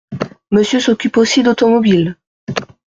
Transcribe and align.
Monsieur 0.49 0.79
s’occupe 0.79 1.17
aussi 1.17 1.43
d’automobile? 1.43 2.17